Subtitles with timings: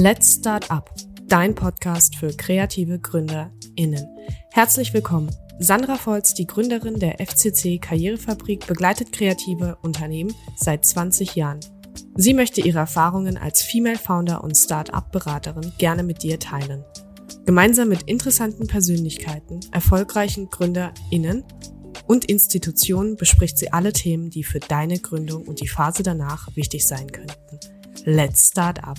[0.00, 0.94] Let's Start Up,
[1.26, 4.06] dein Podcast für kreative GründerInnen.
[4.52, 5.28] Herzlich willkommen.
[5.58, 11.58] Sandra Volz, die Gründerin der FCC Karrierefabrik, begleitet kreative Unternehmen seit 20 Jahren.
[12.14, 16.84] Sie möchte ihre Erfahrungen als Female Founder und Start-up-Beraterin gerne mit dir teilen.
[17.44, 21.42] Gemeinsam mit interessanten Persönlichkeiten, erfolgreichen GründerInnen
[22.06, 26.86] und Institutionen bespricht sie alle Themen, die für deine Gründung und die Phase danach wichtig
[26.86, 27.58] sein könnten.
[28.04, 28.98] Let's Start Up.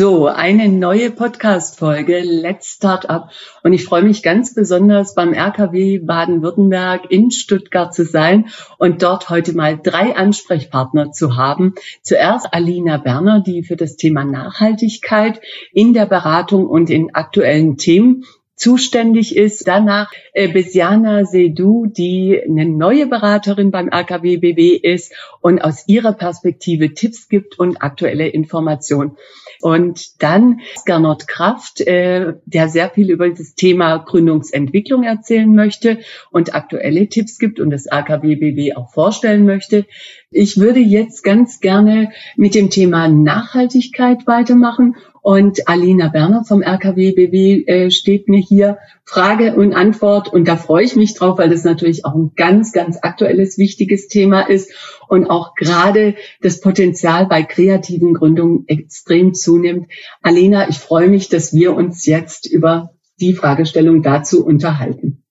[0.00, 3.32] So, eine neue Podcast-Folge, Let's Start Up.
[3.64, 8.46] Und ich freue mich ganz besonders beim RKW Baden-Württemberg in Stuttgart zu sein
[8.78, 11.74] und dort heute mal drei Ansprechpartner zu haben.
[12.02, 15.40] Zuerst Alina Berner, die für das Thema Nachhaltigkeit
[15.72, 18.24] in der Beratung und in aktuellen Themen
[18.58, 19.66] zuständig ist.
[19.66, 26.12] Danach äh, Besiana Sedou, die eine neue Beraterin beim RKW BB ist und aus ihrer
[26.12, 29.16] Perspektive Tipps gibt und aktuelle Informationen.
[29.60, 35.98] Und dann Gernot Kraft, äh, der sehr viel über das Thema Gründungsentwicklung erzählen möchte
[36.30, 39.86] und aktuelle Tipps gibt und das AKBBW auch vorstellen möchte.
[40.30, 47.64] Ich würde jetzt ganz gerne mit dem Thema Nachhaltigkeit weitermachen und Alina Berner vom RKW
[47.64, 50.30] äh, steht mir hier Frage und Antwort.
[50.30, 54.08] Und da freue ich mich drauf, weil das natürlich auch ein ganz, ganz aktuelles, wichtiges
[54.08, 54.70] Thema ist
[55.08, 59.86] und auch gerade das Potenzial bei kreativen Gründungen extrem zunimmt.
[60.20, 65.22] Alina, ich freue mich, dass wir uns jetzt über die Fragestellung dazu unterhalten.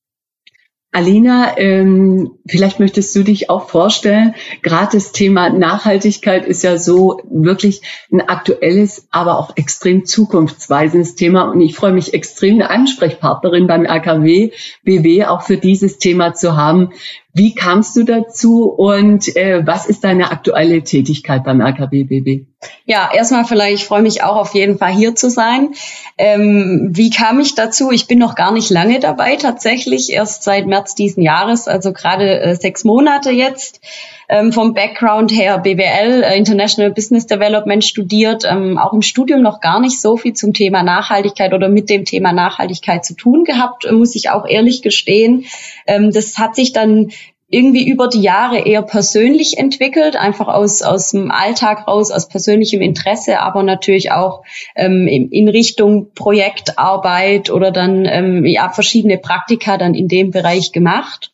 [0.93, 4.35] Alina, ähm, vielleicht möchtest du dich auch vorstellen.
[4.61, 11.51] Gerade das Thema Nachhaltigkeit ist ja so wirklich ein aktuelles, aber auch extrem zukunftsweisendes Thema.
[11.51, 14.51] Und ich freue mich extrem, eine Ansprechpartnerin beim RKW
[14.83, 16.93] BW auch für dieses Thema zu haben.
[17.37, 22.47] Wie kamst du dazu und äh, was ist deine aktuelle Tätigkeit beim RKBBB?
[22.85, 25.75] Ja, erstmal vielleicht, ich freue mich auch auf jeden Fall hier zu sein.
[26.17, 27.91] Ähm, wie kam ich dazu?
[27.91, 32.41] Ich bin noch gar nicht lange dabei, tatsächlich erst seit März diesen Jahres, also gerade
[32.41, 33.81] äh, sechs Monate jetzt.
[34.29, 39.61] Ähm, vom Background her BWL, äh, International Business Development studiert, ähm, auch im Studium noch
[39.61, 43.89] gar nicht so viel zum Thema Nachhaltigkeit oder mit dem Thema Nachhaltigkeit zu tun gehabt,
[43.91, 45.45] muss ich auch ehrlich gestehen.
[45.85, 47.11] Ähm, das hat sich dann
[47.49, 52.81] irgendwie über die Jahre eher persönlich entwickelt, einfach aus, aus dem Alltag raus, aus persönlichem
[52.81, 54.43] Interesse, aber natürlich auch
[54.75, 60.73] ähm, in, in Richtung Projektarbeit oder dann ähm, ja verschiedene Praktika dann in dem Bereich
[60.73, 61.31] gemacht.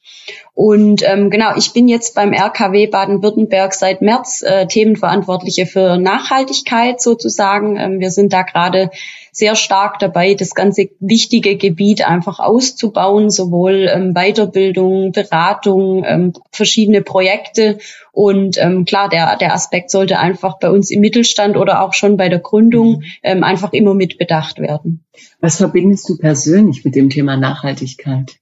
[0.56, 7.02] Und ähm, genau, ich bin jetzt beim RKW Baden-Württemberg seit März äh, Themenverantwortliche für Nachhaltigkeit
[7.02, 7.76] sozusagen.
[7.78, 8.92] Ähm, wir sind da gerade
[9.32, 17.02] sehr stark dabei, das ganze wichtige Gebiet einfach auszubauen, sowohl ähm, Weiterbildung, Beratung, ähm, verschiedene
[17.02, 17.80] Projekte.
[18.12, 22.16] Und ähm, klar, der, der Aspekt sollte einfach bei uns im Mittelstand oder auch schon
[22.16, 23.04] bei der Gründung mhm.
[23.24, 25.04] ähm, einfach immer mit bedacht werden.
[25.40, 28.34] Was verbindest du persönlich mit dem Thema Nachhaltigkeit?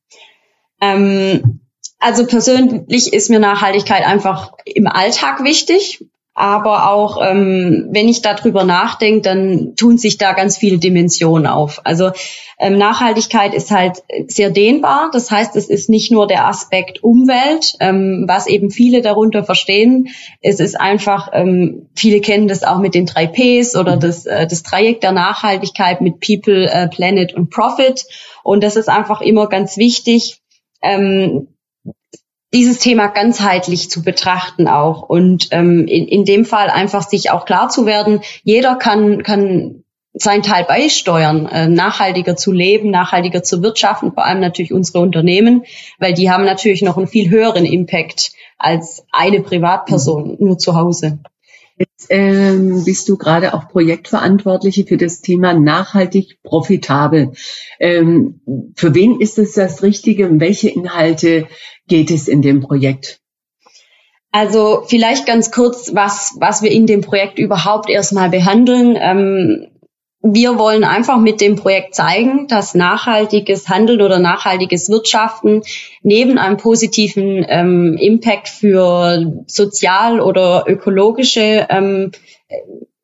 [0.81, 1.61] Ähm,
[2.01, 6.03] also persönlich ist mir Nachhaltigkeit einfach im Alltag wichtig.
[6.33, 11.81] Aber auch ähm, wenn ich darüber nachdenke, dann tun sich da ganz viele Dimensionen auf.
[11.83, 12.11] Also
[12.57, 15.09] ähm, Nachhaltigkeit ist halt sehr dehnbar.
[15.11, 20.07] Das heißt, es ist nicht nur der Aspekt Umwelt, ähm, was eben viele darunter verstehen.
[20.41, 24.47] Es ist einfach, ähm, viele kennen das auch mit den drei Ps oder das, äh,
[24.47, 28.05] das Dreieck der Nachhaltigkeit mit People, äh, Planet und Profit.
[28.41, 30.39] Und das ist einfach immer ganz wichtig,
[30.81, 31.49] ähm,
[32.53, 37.45] dieses Thema ganzheitlich zu betrachten auch und ähm, in, in dem Fall einfach sich auch
[37.45, 43.63] klar zu werden, jeder kann, kann seinen Teil beisteuern, äh, nachhaltiger zu leben, nachhaltiger zu
[43.63, 45.63] wirtschaften, vor allem natürlich unsere Unternehmen,
[45.99, 51.19] weil die haben natürlich noch einen viel höheren Impact als eine Privatperson nur zu Hause.
[51.77, 57.31] Jetzt ähm, bist du gerade auch Projektverantwortliche für das Thema nachhaltig profitabel.
[57.79, 58.41] Ähm,
[58.75, 61.47] für wen ist es das Richtige welche Inhalte
[61.91, 63.19] geht es in dem Projekt?
[64.31, 68.97] Also vielleicht ganz kurz, was, was wir in dem Projekt überhaupt erstmal behandeln.
[68.97, 69.67] Ähm,
[70.23, 75.63] wir wollen einfach mit dem Projekt zeigen, dass nachhaltiges Handeln oder nachhaltiges Wirtschaften
[76.01, 82.11] neben einem positiven ähm, Impact für sozial oder ökologische ähm,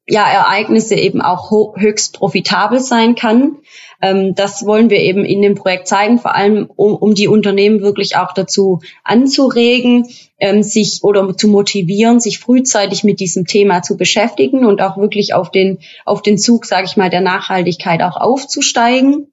[0.08, 3.58] ja, Ereignisse eben auch höchst profitabel sein kann.
[4.02, 7.82] Ähm, das wollen wir eben in dem Projekt zeigen, vor allem um, um die Unternehmen
[7.82, 10.08] wirklich auch dazu anzuregen,
[10.40, 15.34] ähm, sich oder zu motivieren, sich frühzeitig mit diesem Thema zu beschäftigen und auch wirklich
[15.34, 19.28] auf den, auf den Zug, sage ich mal, der Nachhaltigkeit auch aufzusteigen.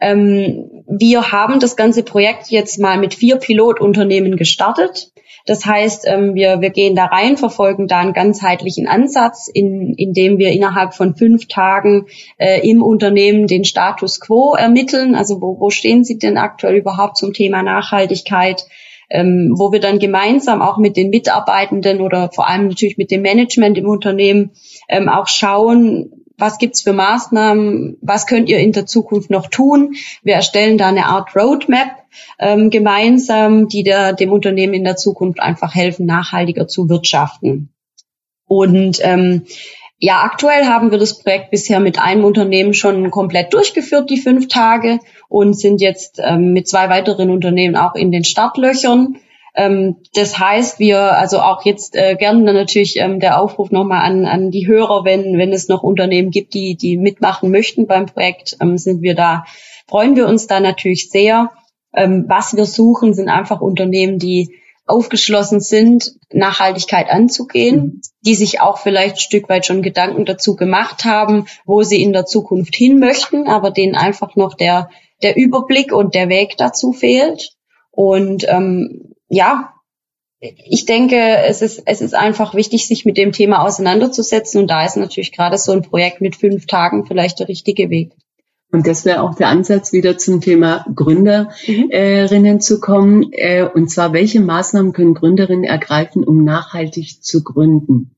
[0.00, 5.12] Ähm, wir haben das ganze Projekt jetzt mal mit vier Pilotunternehmen gestartet.
[5.50, 10.12] Das heißt, ähm, wir, wir gehen da rein, verfolgen da einen ganzheitlichen Ansatz, in, in
[10.12, 12.06] dem wir innerhalb von fünf Tagen
[12.38, 15.16] äh, im Unternehmen den Status quo ermitteln.
[15.16, 18.64] Also wo, wo stehen Sie denn aktuell überhaupt zum Thema Nachhaltigkeit?
[19.12, 23.22] Ähm, wo wir dann gemeinsam auch mit den Mitarbeitenden oder vor allem natürlich mit dem
[23.22, 24.52] Management im Unternehmen
[24.88, 29.94] ähm, auch schauen, was gibt's für Maßnahmen, was könnt ihr in der Zukunft noch tun.
[30.22, 31.90] Wir erstellen da eine Art Roadmap
[32.38, 37.70] ähm, gemeinsam, die der, dem Unternehmen in der Zukunft einfach helfen, nachhaltiger zu wirtschaften.
[38.46, 39.42] Und ähm,
[39.98, 44.48] ja, aktuell haben wir das Projekt bisher mit einem Unternehmen schon komplett durchgeführt, die fünf
[44.48, 44.98] Tage,
[45.28, 49.18] und sind jetzt ähm, mit zwei weiteren Unternehmen auch in den Startlöchern.
[49.60, 54.24] Ähm, das heißt, wir, also auch jetzt äh, gerne natürlich ähm, der Aufruf nochmal an,
[54.24, 58.56] an die Hörer, wenn, wenn es noch Unternehmen gibt, die, die mitmachen möchten beim Projekt,
[58.62, 59.44] ähm, sind wir da,
[59.86, 61.50] freuen wir uns da natürlich sehr.
[61.94, 64.54] Ähm, was wir suchen, sind einfach Unternehmen, die
[64.86, 68.00] aufgeschlossen sind, Nachhaltigkeit anzugehen, mhm.
[68.24, 72.14] die sich auch vielleicht ein Stück weit schon Gedanken dazu gemacht haben, wo sie in
[72.14, 74.88] der Zukunft hin möchten, aber denen einfach noch der,
[75.22, 77.50] der Überblick und der Weg dazu fehlt.
[77.90, 79.72] Und ähm, ja,
[80.40, 81.16] ich denke,
[81.46, 84.60] es ist, es ist einfach wichtig, sich mit dem Thema auseinanderzusetzen.
[84.60, 88.12] Und da ist natürlich gerade so ein Projekt mit fünf Tagen vielleicht der richtige Weg.
[88.72, 92.60] Und das wäre auch der Ansatz, wieder zum Thema Gründerinnen mhm.
[92.60, 93.32] zu kommen.
[93.32, 98.14] Äh, und zwar, welche Maßnahmen können Gründerinnen ergreifen, um nachhaltig zu gründen?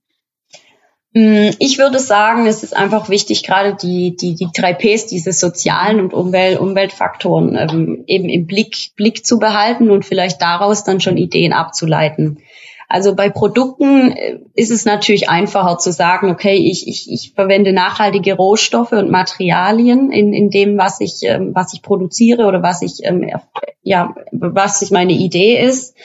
[1.15, 5.33] Mm, ich würde sagen, es ist einfach wichtig, gerade die, die, die drei Ps, diese
[5.33, 11.01] sozialen und Umwelt, Umweltfaktoren ähm, eben im Blick, Blick zu behalten und vielleicht daraus dann
[11.01, 12.39] schon Ideen abzuleiten.
[12.89, 17.73] Also bei Produkten äh, ist es natürlich einfacher zu sagen, okay, ich, ich, ich verwende
[17.73, 22.83] nachhaltige Rohstoffe und Materialien in, in dem, was ich, ähm, was ich produziere oder was
[22.83, 23.27] ich, ähm,
[23.83, 25.97] ja, was ich meine Idee ist.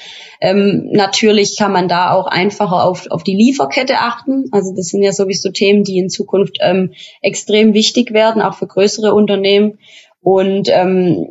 [0.42, 4.46] Ähm, natürlich kann man da auch einfacher auf, auf die Lieferkette achten.
[4.52, 8.68] Also das sind ja sowieso Themen, die in Zukunft ähm, extrem wichtig werden, auch für
[8.68, 9.80] größere Unternehmen.
[10.22, 11.28] Und ähm,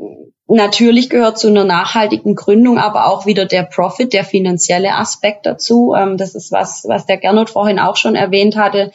[0.48, 5.93] Natürlich gehört zu einer nachhaltigen Gründung aber auch wieder der Profit, der finanzielle Aspekt dazu.
[5.96, 8.93] Ähm, das ist was, was der Gernot vorhin auch schon erwähnt hatte.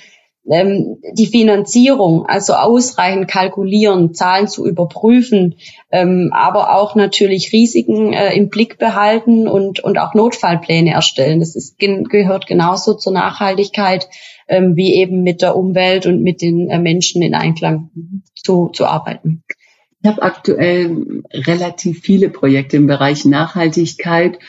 [0.49, 5.55] Ähm, die Finanzierung, also ausreichend kalkulieren, Zahlen zu überprüfen,
[5.91, 11.39] ähm, aber auch natürlich Risiken äh, im Blick behalten und, und auch Notfallpläne erstellen.
[11.39, 14.07] Das ist, gehört genauso zur Nachhaltigkeit
[14.53, 17.89] wie eben mit der Umwelt und mit den äh, Menschen in Einklang
[18.35, 19.43] zu, zu arbeiten.
[20.03, 24.39] Ich habe aktuell relativ viele Projekte im Bereich Nachhaltigkeit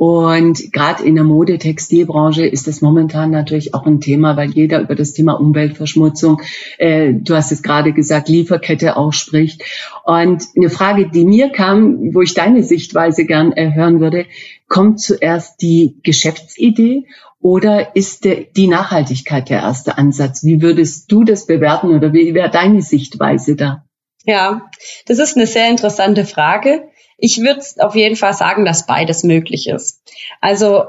[0.00, 4.94] und gerade in der Mode-Textilbranche ist das momentan natürlich auch ein Thema, weil jeder über
[4.94, 6.40] das Thema Umweltverschmutzung,
[6.78, 9.62] äh, du hast es gerade gesagt, Lieferkette auch spricht.
[10.04, 14.24] Und eine Frage, die mir kam, wo ich deine Sichtweise gern äh, hören würde,
[14.68, 17.04] kommt zuerst die Geschäftsidee
[17.38, 20.42] oder ist der, die Nachhaltigkeit der erste Ansatz?
[20.42, 23.84] Wie würdest du das bewerten oder wie wäre deine Sichtweise da?
[24.24, 24.70] Ja,
[25.04, 26.88] das ist eine sehr interessante Frage.
[27.20, 30.02] Ich würde auf jeden Fall sagen, dass beides möglich ist.
[30.40, 30.84] Also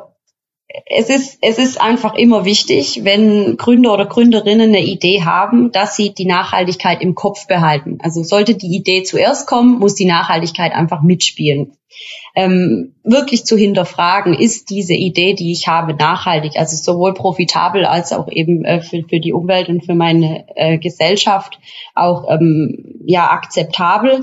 [0.86, 5.98] es ist, es ist einfach immer wichtig, wenn Gründer oder Gründerinnen eine Idee haben, dass
[5.98, 7.98] sie die Nachhaltigkeit im Kopf behalten.
[8.02, 11.76] Also sollte die Idee zuerst kommen, muss die Nachhaltigkeit einfach mitspielen
[12.36, 18.14] ähm, wirklich zu hinterfragen, ist diese Idee, die ich habe, nachhaltig, also sowohl profitabel als
[18.14, 21.60] auch eben äh, für, für die Umwelt und für meine äh, Gesellschaft
[21.94, 24.22] auch ähm, ja akzeptabel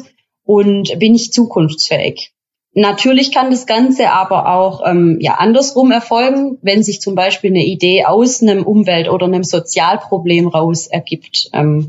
[0.49, 2.33] und bin ich zukunftsfähig.
[2.75, 7.65] Natürlich kann das Ganze aber auch ähm, ja andersrum erfolgen, wenn sich zum Beispiel eine
[7.65, 11.89] Idee aus einem Umwelt- oder einem Sozialproblem raus ergibt ähm,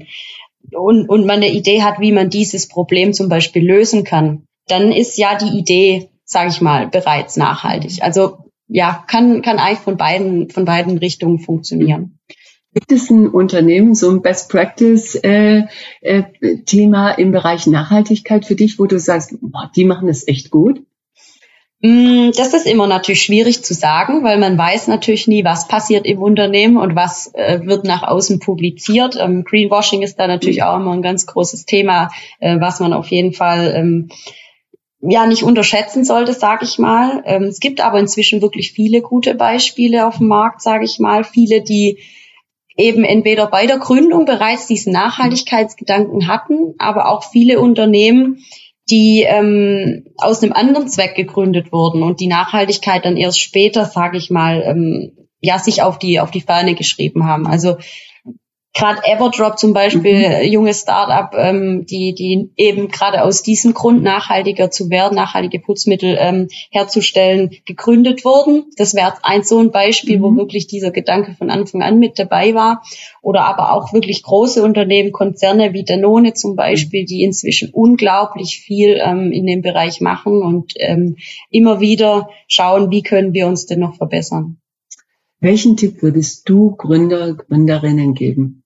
[0.72, 4.92] und, und man eine Idee hat, wie man dieses Problem zum Beispiel lösen kann dann
[4.92, 8.02] ist ja die Idee, sage ich mal, bereits nachhaltig.
[8.02, 12.20] Also ja, kann, kann eigentlich von beiden, von beiden Richtungen funktionieren.
[12.74, 15.64] Gibt es ein Unternehmen, so ein Best Practice äh,
[16.02, 16.24] äh,
[16.66, 20.84] Thema im Bereich Nachhaltigkeit für dich, wo du sagst, boah, die machen das echt gut?
[21.82, 26.06] Mm, das ist immer natürlich schwierig zu sagen, weil man weiß natürlich nie, was passiert
[26.06, 29.18] im Unternehmen und was äh, wird nach außen publiziert.
[29.20, 32.10] Ähm, Greenwashing ist da natürlich auch immer ein ganz großes Thema,
[32.40, 34.10] äh, was man auf jeden Fall ähm,
[35.02, 37.24] ja nicht unterschätzen sollte, sage ich mal.
[37.26, 41.24] Ähm, es gibt aber inzwischen wirklich viele gute Beispiele auf dem Markt, sage ich mal.
[41.24, 42.00] Viele, die
[42.80, 48.44] eben entweder bei der Gründung bereits diesen Nachhaltigkeitsgedanken hatten, aber auch viele Unternehmen,
[48.90, 54.18] die ähm, aus einem anderen Zweck gegründet wurden und die Nachhaltigkeit dann erst später, sage
[54.18, 57.48] ich mal, ähm, ja sich auf die auf die Fahne geschrieben haben.
[57.48, 57.78] Also
[58.74, 60.52] gerade Everdrop zum Beispiel, mhm.
[60.52, 66.18] junge Startup, ähm, die, die eben gerade aus diesem Grund nachhaltiger zu werden, nachhaltige Putzmittel
[66.20, 68.66] ähm, herzustellen, gegründet wurden.
[68.78, 70.24] Das wäre ein so ein Beispiel, mhm.
[70.24, 72.84] wo wirklich dieser Gedanke von Anfang an mit dabei war.
[73.22, 79.02] Oder aber auch wirklich große Unternehmen, Konzerne wie Danone zum Beispiel, die inzwischen unglaublich viel
[79.04, 81.18] ähm, in dem Bereich machen und ähm,
[81.50, 84.58] immer wieder schauen, wie können wir uns denn noch verbessern.
[85.42, 88.59] Welchen Tipp würdest du Gründer, Gründerinnen geben?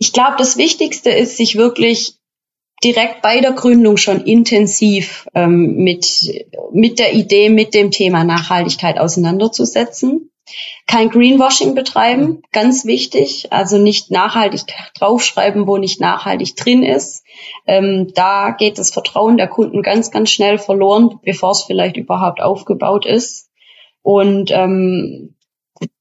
[0.00, 2.14] Ich glaube, das Wichtigste ist, sich wirklich
[2.82, 6.06] direkt bei der Gründung schon intensiv ähm, mit,
[6.72, 10.30] mit der Idee, mit dem Thema Nachhaltigkeit auseinanderzusetzen.
[10.86, 13.52] Kein Greenwashing betreiben, ganz wichtig.
[13.52, 14.62] Also nicht nachhaltig
[14.98, 17.22] draufschreiben, wo nicht nachhaltig drin ist.
[17.66, 22.40] Ähm, da geht das Vertrauen der Kunden ganz, ganz schnell verloren, bevor es vielleicht überhaupt
[22.40, 23.50] aufgebaut ist.
[24.00, 25.36] Und ähm,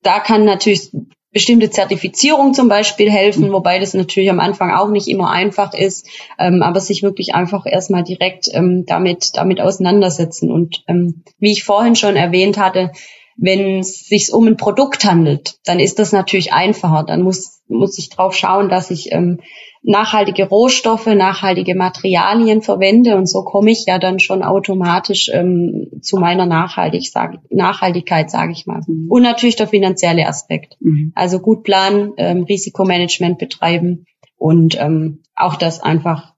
[0.02, 0.90] da kann natürlich
[1.32, 6.08] bestimmte Zertifizierung zum Beispiel helfen, wobei das natürlich am Anfang auch nicht immer einfach ist,
[6.40, 10.52] ähm, aber sich wirklich einfach erstmal direkt ähm, damit, damit auseinandersetzen.
[10.52, 12.92] Und ähm, wie ich vorhin schon erwähnt hatte,
[13.38, 17.04] wenn es sich um ein Produkt handelt, dann ist das natürlich einfacher.
[17.08, 19.40] Dann muss, muss ich drauf schauen, dass ich ähm,
[19.82, 26.18] nachhaltige Rohstoffe, nachhaltige Materialien verwende und so komme ich ja dann schon automatisch ähm, zu
[26.18, 28.82] meiner Nachhaltig, sag, Nachhaltigkeit, sage ich mal.
[28.86, 29.10] Mhm.
[29.10, 30.76] Und natürlich der finanzielle Aspekt.
[30.82, 31.14] Mhm.
[31.16, 34.06] Also gut planen, ähm, Risikomanagement betreiben
[34.38, 36.34] und ähm, auch das einfach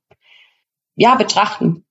[0.95, 1.83] ja betrachten.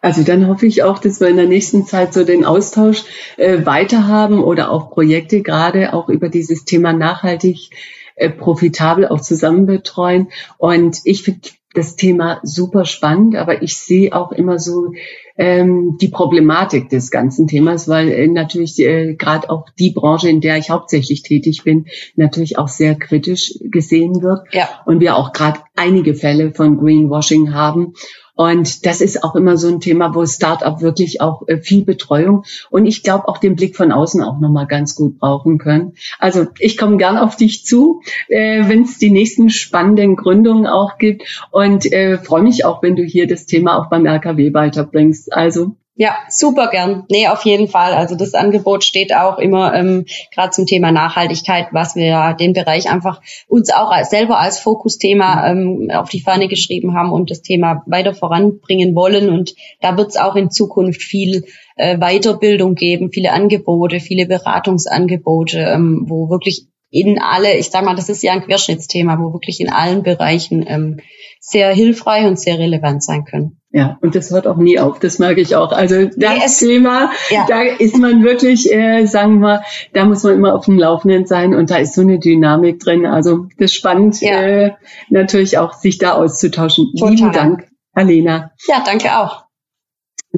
[0.00, 3.04] Also dann hoffe ich auch, dass wir in der nächsten Zeit so den Austausch
[3.36, 7.70] äh, weiter haben oder auch Projekte gerade auch über dieses Thema nachhaltig
[8.14, 10.28] äh, profitabel auch zusammen betreuen.
[10.58, 11.40] Und ich finde
[11.74, 14.92] das Thema super spannend, aber ich sehe auch immer so
[15.36, 20.40] ähm, die Problematik des ganzen Themas, weil äh, natürlich äh, gerade auch die Branche, in
[20.40, 24.46] der ich hauptsächlich tätig bin, natürlich auch sehr kritisch gesehen wird.
[24.52, 24.68] Ja.
[24.86, 27.94] Und wir auch gerade einige Fälle von Greenwashing haben.
[28.34, 32.44] Und das ist auch immer so ein Thema, wo Startup wirklich auch äh, viel Betreuung
[32.70, 35.92] und ich glaube auch den Blick von außen auch nochmal ganz gut brauchen können.
[36.18, 40.98] Also ich komme gern auf dich zu, äh, wenn es die nächsten spannenden Gründungen auch
[40.98, 45.32] gibt und äh, freue mich auch, wenn du hier das Thema auch beim RKW weiterbringst.
[45.32, 47.04] Also ja, super gern.
[47.08, 47.94] Nee, auf jeden Fall.
[47.94, 52.52] Also das Angebot steht auch immer ähm, gerade zum Thema Nachhaltigkeit, was wir ja den
[52.52, 57.30] Bereich einfach uns auch als, selber als Fokusthema ähm, auf die Fahne geschrieben haben und
[57.30, 59.28] das Thema weiter voranbringen wollen.
[59.30, 61.44] Und da wird es auch in Zukunft viel
[61.76, 67.94] äh, Weiterbildung geben, viele Angebote, viele Beratungsangebote, ähm, wo wirklich in alle, ich sage mal,
[67.94, 71.00] das ist ja ein Querschnittsthema, wo wirklich in allen Bereichen ähm,
[71.46, 73.58] sehr hilfreich und sehr relevant sein können.
[73.70, 75.72] Ja, und das hört auch nie auf, das merke ich auch.
[75.72, 77.44] Also das nee, Thema, ja.
[77.46, 81.54] da ist man wirklich, äh, sagen wir, da muss man immer auf dem Laufenden sein
[81.54, 83.04] und da ist so eine Dynamik drin.
[83.04, 84.42] Also das ist spannend, ja.
[84.42, 84.72] äh,
[85.10, 86.92] natürlich auch sich da auszutauschen.
[86.96, 87.14] Total.
[87.14, 88.52] Lieben Dank, Alena.
[88.66, 89.44] Ja, danke auch.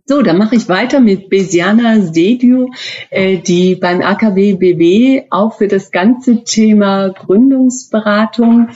[0.06, 2.70] So, dann mache ich weiter mit Besiana Sediu,
[3.10, 8.70] äh, die beim AKW BW auch für das ganze Thema Gründungsberatung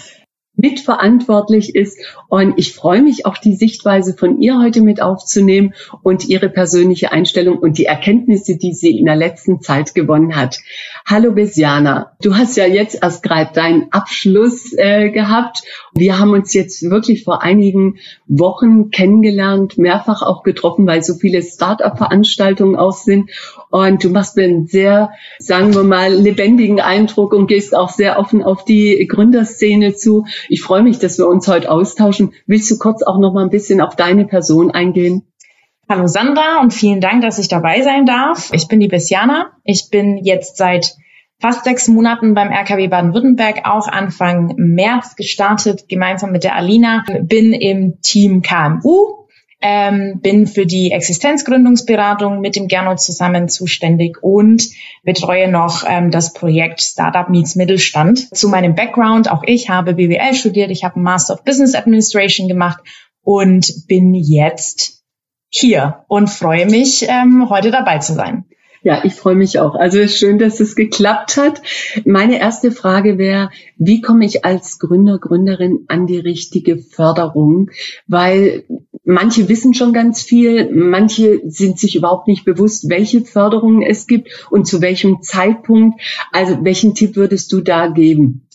[0.60, 1.98] mitverantwortlich ist.
[2.28, 7.12] Und ich freue mich auch die Sichtweise von ihr heute mit aufzunehmen und ihre persönliche
[7.12, 10.58] Einstellung und die Erkenntnisse, die sie in der letzten Zeit gewonnen hat.
[11.06, 15.62] Hallo Besiana, du hast ja jetzt erst gerade deinen Abschluss äh, gehabt.
[15.92, 21.42] Wir haben uns jetzt wirklich vor einigen Wochen kennengelernt, mehrfach auch getroffen, weil so viele
[21.42, 23.30] Start-up-Veranstaltungen auch sind.
[23.70, 28.18] Und du machst mir einen sehr, sagen wir mal, lebendigen Eindruck und gehst auch sehr
[28.18, 30.26] offen auf die Gründerszene zu.
[30.48, 32.32] Ich freue mich, dass wir uns heute austauschen.
[32.46, 35.22] Willst du kurz auch noch mal ein bisschen auf deine Person eingehen?
[35.88, 38.50] Hallo Sandra und vielen Dank, dass ich dabei sein darf.
[38.52, 39.52] Ich bin die Bessiana.
[39.64, 40.94] Ich bin jetzt seit
[41.40, 47.04] fast sechs Monaten beim RKW Baden-Württemberg, auch Anfang März gestartet, gemeinsam mit der Alina.
[47.22, 49.19] Bin im Team KMU
[49.60, 54.62] ähm, bin für die Existenzgründungsberatung mit dem Gernot zusammen zuständig und
[55.02, 58.34] betreue noch ähm, das Projekt Startup Meets Mittelstand.
[58.34, 62.48] Zu meinem Background, auch ich habe BWL studiert, ich habe einen Master of Business Administration
[62.48, 62.80] gemacht
[63.22, 65.02] und bin jetzt
[65.50, 68.44] hier und freue mich, ähm, heute dabei zu sein.
[68.82, 69.74] Ja, ich freue mich auch.
[69.74, 71.60] Also schön, dass es geklappt hat.
[72.06, 77.70] Meine erste Frage wäre, wie komme ich als Gründer, Gründerin an die richtige Förderung?
[78.06, 78.64] Weil
[79.04, 84.46] manche wissen schon ganz viel, manche sind sich überhaupt nicht bewusst, welche Förderungen es gibt
[84.50, 86.00] und zu welchem Zeitpunkt.
[86.32, 88.46] Also welchen Tipp würdest du da geben?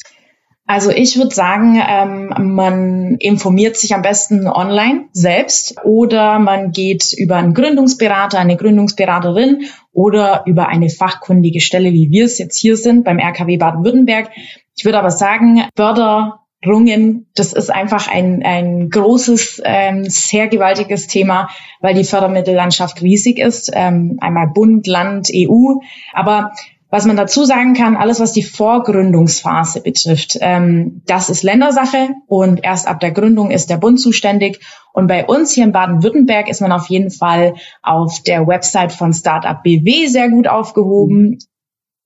[0.68, 7.14] Also ich würde sagen, ähm, man informiert sich am besten online selbst oder man geht
[7.16, 12.78] über einen Gründungsberater, eine Gründungsberaterin oder über eine fachkundige Stelle, wie wir es jetzt hier
[12.78, 14.32] sind beim RKW Baden-Württemberg.
[14.76, 21.48] Ich würde aber sagen, Förderungen, das ist einfach ein, ein großes, ähm, sehr gewaltiges Thema,
[21.80, 23.72] weil die Fördermittellandschaft riesig ist.
[23.72, 25.76] Ähm, einmal Bund, Land, EU.
[26.12, 26.54] Aber
[26.96, 32.64] was man dazu sagen kann, alles was die Vorgründungsphase betrifft, ähm, das ist Ländersache und
[32.64, 34.62] erst ab der Gründung ist der Bund zuständig.
[34.94, 39.12] Und bei uns hier in Baden-Württemberg ist man auf jeden Fall auf der Website von
[39.12, 41.40] Startup BW sehr gut aufgehoben.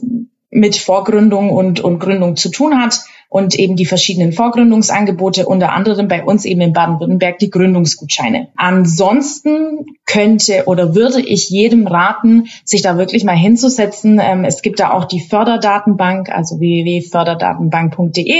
[0.52, 3.00] mit Vorgründung und, und Gründung zu tun hat
[3.32, 8.50] und eben die verschiedenen Vorgründungsangebote, unter anderem bei uns eben in Baden-Württemberg die Gründungsgutscheine.
[8.58, 14.20] Ansonsten könnte oder würde ich jedem raten, sich da wirklich mal hinzusetzen.
[14.22, 18.36] Ähm, es gibt da auch die Förderdatenbank, also www.förderdatenbank.de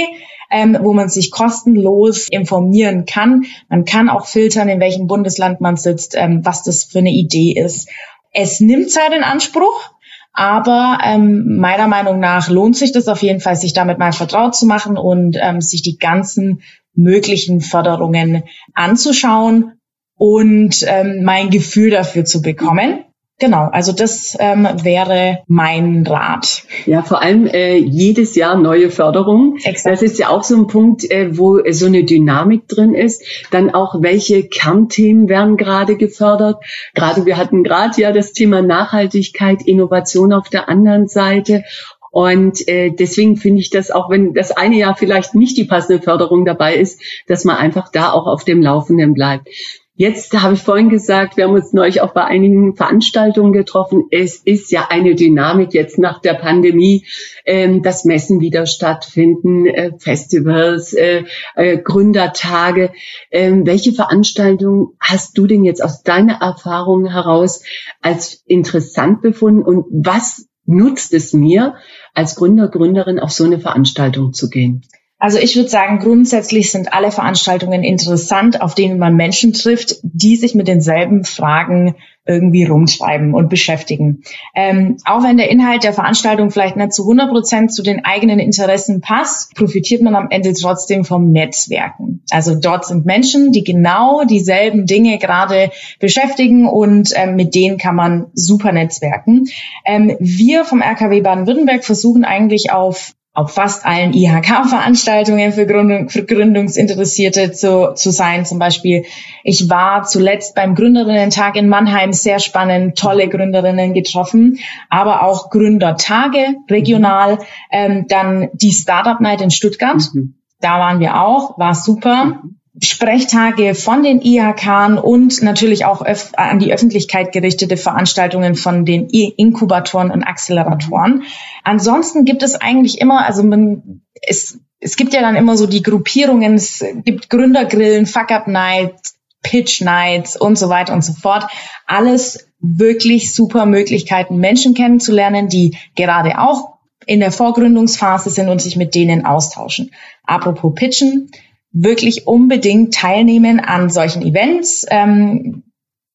[0.50, 3.46] ähm, wo man sich kostenlos informieren kann.
[3.70, 7.52] Man kann auch filtern, in welchem Bundesland man sitzt, ähm, was das für eine Idee
[7.52, 7.88] ist.
[8.34, 9.91] Es nimmt Zeit in Anspruch,
[10.32, 14.54] aber ähm, meiner Meinung nach lohnt sich das auf jeden Fall, sich damit mal vertraut
[14.54, 16.62] zu machen und ähm, sich die ganzen
[16.94, 19.78] möglichen Förderungen anzuschauen
[20.16, 23.04] und ähm, mein Gefühl dafür zu bekommen.
[23.42, 26.62] Genau, also das ähm, wäre mein Rat.
[26.86, 29.56] Ja, vor allem äh, jedes Jahr neue Förderung.
[29.64, 29.96] Exakt.
[29.96, 33.24] Das ist ja auch so ein Punkt, äh, wo so eine Dynamik drin ist.
[33.50, 36.62] Dann auch, welche Kernthemen werden gerade gefördert.
[36.94, 41.64] Gerade wir hatten gerade ja das Thema Nachhaltigkeit, Innovation auf der anderen Seite.
[42.12, 46.00] Und äh, deswegen finde ich das, auch wenn das eine Jahr vielleicht nicht die passende
[46.00, 49.48] Förderung dabei ist, dass man einfach da auch auf dem Laufenden bleibt.
[49.94, 54.04] Jetzt habe ich vorhin gesagt, wir haben uns neulich auch bei einigen Veranstaltungen getroffen.
[54.10, 57.04] Es ist ja eine Dynamik jetzt nach der Pandemie,
[57.44, 61.24] ähm, dass Messen wieder stattfinden, äh, Festivals, äh,
[61.56, 62.92] äh, Gründertage.
[63.30, 67.62] Ähm, welche Veranstaltungen hast du denn jetzt aus deiner Erfahrung heraus
[68.00, 71.74] als interessant befunden und was nutzt es mir
[72.14, 74.86] als Gründer, Gründerin auf so eine Veranstaltung zu gehen?
[75.22, 80.34] Also ich würde sagen, grundsätzlich sind alle Veranstaltungen interessant, auf denen man Menschen trifft, die
[80.34, 81.94] sich mit denselben Fragen
[82.26, 84.24] irgendwie rumschreiben und beschäftigen.
[84.52, 88.40] Ähm, auch wenn der Inhalt der Veranstaltung vielleicht nicht zu 100 Prozent zu den eigenen
[88.40, 92.24] Interessen passt, profitiert man am Ende trotzdem vom Netzwerken.
[92.32, 97.94] Also dort sind Menschen, die genau dieselben Dinge gerade beschäftigen und ähm, mit denen kann
[97.94, 99.44] man super netzwerken.
[99.84, 106.24] Ähm, wir vom RKW Baden-Württemberg versuchen eigentlich auf auf fast allen IHK-Veranstaltungen für, Gründung, für
[106.24, 108.44] Gründungsinteressierte zu, zu sein.
[108.44, 109.04] Zum Beispiel,
[109.42, 114.58] ich war zuletzt beim Gründerinnen-Tag in Mannheim, sehr spannend, tolle Gründerinnen getroffen,
[114.90, 117.38] aber auch Gründertage regional.
[117.70, 120.34] Ähm, dann die Startup Night in Stuttgart, mhm.
[120.60, 122.24] da waren wir auch, war super.
[122.26, 122.61] Mhm.
[122.80, 126.02] Sprechtage von den IHK und natürlich auch
[126.36, 131.24] an die Öffentlichkeit gerichtete Veranstaltungen von den Inkubatoren und Acceleratoren.
[131.64, 135.82] Ansonsten gibt es eigentlich immer, also man, es, es gibt ja dann immer so die
[135.82, 141.48] Gruppierungen, es gibt Gründergrillen, Fuck-Up-Nights, Pitch-Nights und so weiter und so fort.
[141.86, 148.76] Alles wirklich super Möglichkeiten, Menschen kennenzulernen, die gerade auch in der Vorgründungsphase sind und sich
[148.76, 149.90] mit denen austauschen.
[150.24, 151.30] Apropos Pitchen,
[151.72, 154.86] wirklich unbedingt teilnehmen an solchen Events.
[154.90, 155.64] Ähm,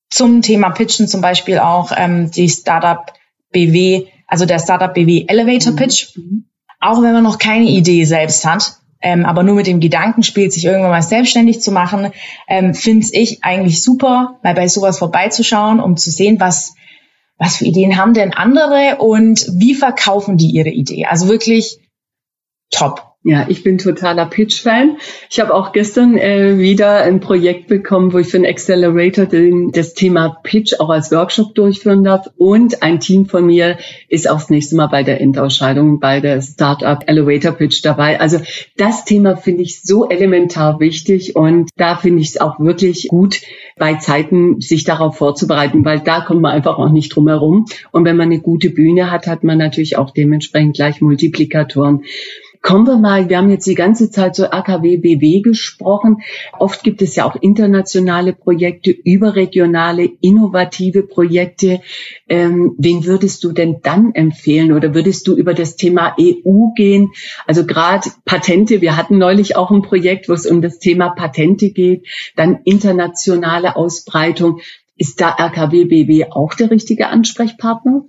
[0.09, 3.11] zum Thema Pitchen zum Beispiel auch ähm, die Startup
[3.51, 5.75] BW, also der Startup BW Elevator mhm.
[5.75, 6.15] Pitch.
[6.15, 6.45] Mhm.
[6.79, 10.53] Auch wenn man noch keine Idee selbst hat, ähm, aber nur mit dem Gedanken spielt,
[10.53, 12.11] sich irgendwann mal selbstständig zu machen,
[12.47, 16.75] ähm, finde ich eigentlich super, mal bei sowas vorbeizuschauen, um zu sehen, was,
[17.37, 21.05] was für Ideen haben denn andere und wie verkaufen die ihre Idee.
[21.05, 21.79] Also wirklich
[22.69, 23.06] top.
[23.29, 24.99] Ja, ich bin totaler Pitch-Fan.
[25.29, 29.71] Ich habe auch gestern äh, wieder ein Projekt bekommen, wo ich für einen Accelerator den,
[29.73, 32.29] das Thema Pitch auch als Workshop durchführen darf.
[32.37, 36.41] Und ein Team von mir ist auch das nächste Mal bei der Endausscheidung bei der
[36.41, 38.17] Startup Elevator Pitch dabei.
[38.21, 38.39] Also
[38.77, 43.41] das Thema finde ich so elementar wichtig und da finde ich es auch wirklich gut,
[43.77, 47.65] bei Zeiten sich darauf vorzubereiten, weil da kommt man einfach auch nicht drum herum.
[47.91, 52.03] Und wenn man eine gute Bühne hat, hat man natürlich auch dementsprechend gleich Multiplikatoren.
[52.67, 56.17] Kommen wir mal, wir haben jetzt die ganze Zeit so AKW BW gesprochen.
[56.59, 61.79] Oft gibt es ja auch internationale Projekte, überregionale, innovative Projekte.
[62.27, 67.13] Ähm, wen würdest du denn dann empfehlen oder würdest du über das Thema EU gehen?
[67.45, 71.69] Also gerade Patente, wir hatten neulich auch ein Projekt, wo es um das Thema Patente
[71.69, 74.59] geht, dann internationale Ausbreitung.
[74.97, 78.03] Ist da RKW-BW auch der richtige Ansprechpartner?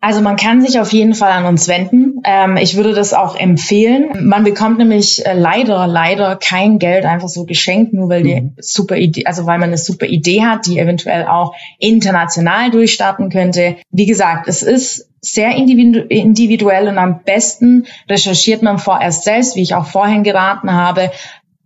[0.00, 2.20] Also man kann sich auf jeden Fall an uns wenden.
[2.24, 4.28] Ähm, ich würde das auch empfehlen.
[4.28, 8.54] Man bekommt nämlich äh, leider, leider kein Geld einfach so geschenkt, nur weil die mhm.
[8.58, 13.76] super Idee, also weil man eine super Idee hat, die eventuell auch international durchstarten könnte.
[13.90, 19.74] Wie gesagt, es ist sehr individuell und am besten recherchiert man vorerst selbst, wie ich
[19.74, 21.10] auch vorhin geraten habe,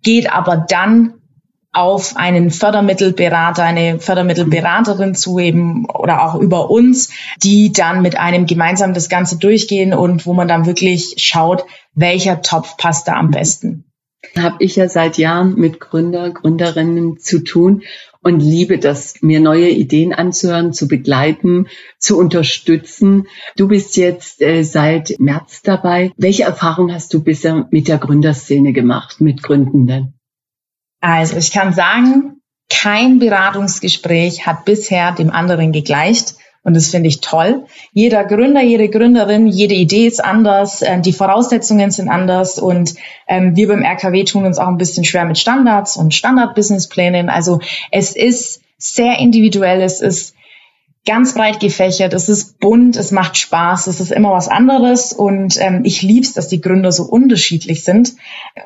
[0.03, 1.15] geht aber dann
[1.73, 7.11] auf einen Fördermittelberater, eine Fördermittelberaterin zu eben oder auch über uns,
[7.43, 12.43] die dann mit einem gemeinsam das Ganze durchgehen und wo man dann wirklich schaut, welcher
[12.43, 13.85] Topf passt da am besten.
[14.37, 17.83] Habe ich ja seit Jahren mit Gründer, Gründerinnen zu tun
[18.23, 21.67] und liebe das, mir neue Ideen anzuhören, zu begleiten,
[21.99, 23.27] zu unterstützen.
[23.57, 26.13] Du bist jetzt äh, seit März dabei.
[26.17, 30.15] Welche Erfahrung hast du bisher mit der Gründerszene gemacht, mit Gründenden?
[31.03, 36.37] Also ich kann sagen, kein Beratungsgespräch hat bisher dem anderen gegleicht.
[36.65, 37.65] Und das finde ich toll.
[37.93, 42.95] Jeder Gründer, jede Gründerin, jede Idee ist anders, äh, die Voraussetzungen sind anders und
[43.27, 47.29] ähm, wir beim RKW tun uns auch ein bisschen schwer mit Standards und Standard-Businessplänen.
[47.29, 47.59] Also
[47.91, 50.37] es ist sehr individuell, es ist
[51.05, 55.57] ganz breit gefächert, es ist bunt, es macht Spaß, es ist immer was anderes und
[55.61, 58.15] ähm, ich lieb's, dass die Gründer so unterschiedlich sind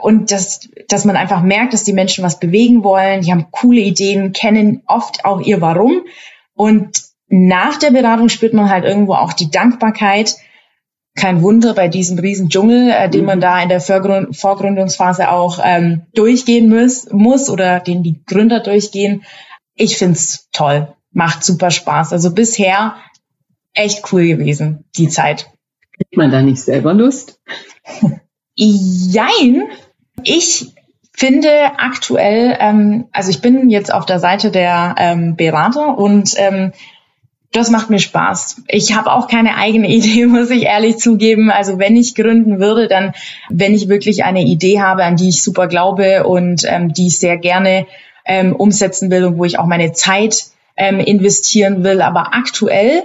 [0.00, 3.80] und dass, dass man einfach merkt, dass die Menschen was bewegen wollen, die haben coole
[3.80, 6.02] Ideen, kennen oft auch ihr Warum
[6.54, 10.36] und nach der Beratung spürt man halt irgendwo auch die Dankbarkeit.
[11.16, 15.58] Kein Wunder bei diesem riesen Dschungel, äh, den man da in der Vorgrund Vorgründungsphase auch
[15.64, 19.24] ähm, durchgehen muss, muss oder den die Gründer durchgehen.
[19.74, 22.12] Ich find's toll macht super Spaß.
[22.12, 22.96] Also bisher
[23.72, 25.50] echt cool gewesen, die Zeit.
[25.96, 27.40] Kriegt man da nicht selber Lust?
[28.54, 29.62] Jein.
[30.22, 30.74] Ich
[31.12, 31.48] finde
[31.78, 36.72] aktuell, ähm, also ich bin jetzt auf der Seite der ähm, Berater und ähm,
[37.50, 38.64] das macht mir Spaß.
[38.68, 41.50] Ich habe auch keine eigene Idee, muss ich ehrlich zugeben.
[41.50, 43.14] Also wenn ich gründen würde, dann
[43.48, 47.18] wenn ich wirklich eine Idee habe, an die ich super glaube und ähm, die ich
[47.18, 47.86] sehr gerne
[48.26, 52.02] ähm, umsetzen will und wo ich auch meine Zeit ähm, investieren will.
[52.02, 53.04] Aber aktuell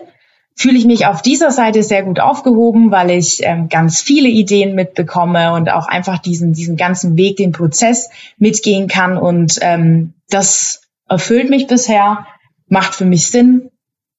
[0.55, 4.75] fühle ich mich auf dieser Seite sehr gut aufgehoben, weil ich ähm, ganz viele Ideen
[4.75, 9.17] mitbekomme und auch einfach diesen, diesen ganzen Weg, den Prozess mitgehen kann.
[9.17, 12.27] Und ähm, das erfüllt mich bisher,
[12.67, 13.69] macht für mich Sinn,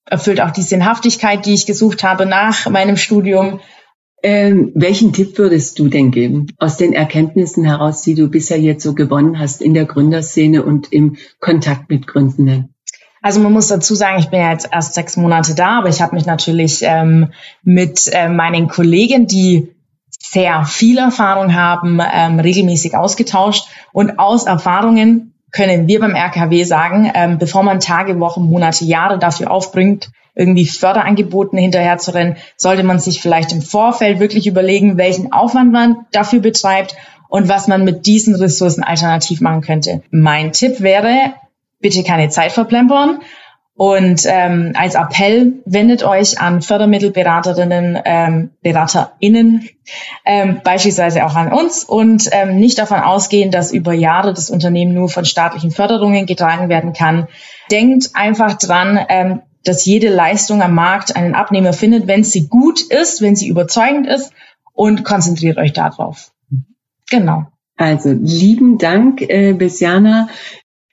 [0.05, 3.61] erfüllt auch die Sinnhaftigkeit, die ich gesucht habe nach meinem Studium.
[4.25, 8.85] Ähm, welchen Tipp würdest du denn geben aus den Erkenntnissen heraus, die du bisher jetzt
[8.85, 12.73] so gewonnen hast in der Gründerszene und im Kontakt mit Gründenden?
[13.23, 16.03] Also man muss dazu sagen, ich bin ja jetzt erst sechs Monate da, aber ich
[16.03, 17.33] habe mich natürlich ähm,
[17.63, 19.73] mit äh, meinen Kollegen, die
[20.19, 23.69] sehr viel Erfahrung haben, ähm, regelmäßig ausgetauscht.
[23.93, 29.19] Und aus Erfahrungen können wir beim RKW sagen, ähm, bevor man Tage, Wochen, Monate, Jahre
[29.19, 34.97] dafür aufbringt, irgendwie Förderangeboten hinterher zu rennen, sollte man sich vielleicht im Vorfeld wirklich überlegen,
[34.97, 36.97] welchen Aufwand man dafür betreibt
[37.29, 40.03] und was man mit diesen Ressourcen alternativ machen könnte.
[40.11, 41.35] Mein Tipp wäre,
[41.83, 43.21] bitte keine Zeit verplempern.
[43.75, 49.69] Und ähm, als Appell wendet euch an Fördermittelberaterinnen, ähm, BeraterInnen,
[50.27, 54.93] ähm, beispielsweise auch an uns und ähm, nicht davon ausgehen, dass über Jahre das Unternehmen
[54.93, 57.29] nur von staatlichen Förderungen getragen werden kann.
[57.71, 62.81] Denkt einfach dran, ähm, dass jede Leistung am Markt einen Abnehmer findet, wenn sie gut
[62.83, 64.33] ist, wenn sie überzeugend ist
[64.75, 66.33] und konzentriert euch darauf.
[67.11, 67.45] Genau.
[67.77, 70.29] Also lieben Dank, äh, Bessiana.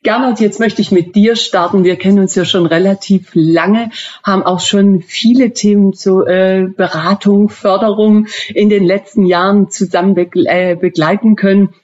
[0.02, 1.84] Gernot, jetzt möchte ich mit dir starten.
[1.84, 3.92] Wir kennen uns ja schon relativ lange,
[4.24, 10.76] haben auch schon viele Themen zu äh, Beratung, Förderung in den letzten Jahren zusammen äh,
[10.76, 11.76] begleiten können.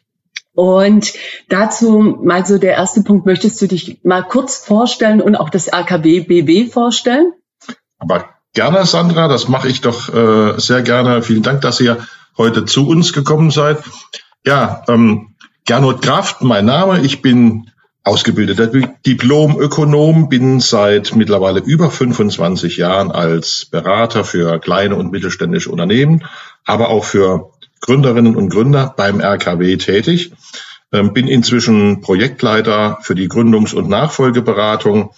[0.54, 1.12] Und
[1.49, 5.67] dazu mal so der erste Punkt, möchtest du dich mal kurz vorstellen und auch das
[5.67, 7.34] AKB BW vorstellen?
[7.99, 11.21] Aber gerne, Sandra, das mache ich doch äh, sehr gerne.
[11.21, 11.97] Vielen Dank, dass ihr
[12.38, 13.80] heute zu uns gekommen seid.
[14.45, 17.01] Ja, ähm, Gernot Kraft, mein Name.
[17.01, 17.69] Ich bin
[18.05, 18.67] ausgebildeter
[19.05, 26.23] Diplomökonom, bin seit mittlerweile über 25 Jahren als Berater für kleine und mittelständische Unternehmen,
[26.65, 30.31] aber auch für Gründerinnen und Gründer beim RKW tätig.
[30.91, 35.11] Ähm, bin inzwischen Projektleiter für die Gründungs- und Nachfolgeberatung.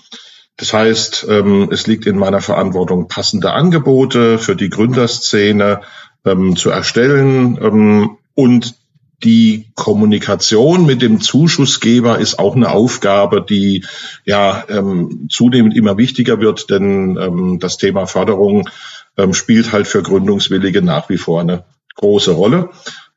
[0.55, 5.81] Das heißt, ähm, es liegt in meiner Verantwortung, passende Angebote für die Gründerszene
[6.25, 8.75] ähm, zu erstellen und
[9.23, 13.83] die Kommunikation mit dem Zuschussgeber ist auch eine Aufgabe, die
[14.25, 18.69] ja ähm, zunehmend immer wichtiger wird, denn ähm, das Thema Förderung
[19.17, 21.63] ähm, spielt halt für Gründungswillige nach wie vor eine
[21.95, 22.69] große Rolle.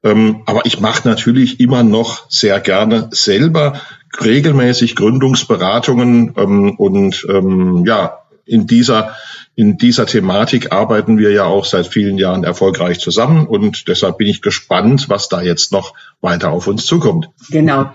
[0.02, 3.80] Ähm, aber ich mache natürlich immer noch sehr gerne selber
[4.18, 8.19] regelmäßig Gründungsberatungen ähm, und ähm, ja,
[8.50, 9.16] in dieser
[9.54, 14.26] in dieser Thematik arbeiten wir ja auch seit vielen Jahren erfolgreich zusammen und deshalb bin
[14.26, 17.28] ich gespannt, was da jetzt noch weiter auf uns zukommt.
[17.50, 17.92] Genau.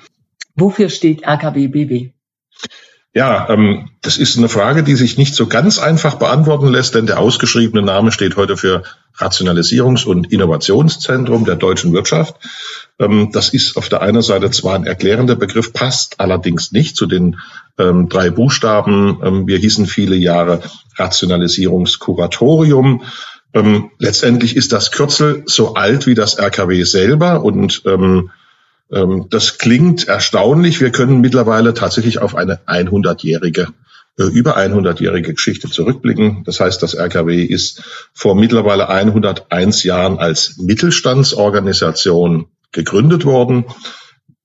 [0.55, 2.11] Wofür steht RKBBW?
[3.15, 7.05] Ja, ähm, das ist eine Frage, die sich nicht so ganz einfach beantworten lässt, denn
[7.05, 8.83] der ausgeschriebene Name steht heute für
[9.17, 12.35] Rationalisierungs- und Innovationszentrum der deutschen Wirtschaft.
[12.99, 17.05] Ähm, das ist auf der einen Seite zwar ein erklärender Begriff, passt allerdings nicht zu
[17.05, 17.39] den
[17.77, 19.21] ähm, drei Buchstaben.
[19.23, 20.61] Ähm, wir hießen viele Jahre
[20.97, 23.03] Rationalisierungskuratorium.
[23.53, 28.31] Ähm, letztendlich ist das Kürzel so alt wie das RKW selber und ähm,
[28.89, 30.79] das klingt erstaunlich.
[30.79, 33.67] Wir können mittlerweile tatsächlich auf eine 100-jährige
[34.17, 36.43] äh, über 100-jährige Geschichte zurückblicken.
[36.45, 43.65] Das heißt, das RKW ist vor mittlerweile 101 Jahren als Mittelstandsorganisation gegründet worden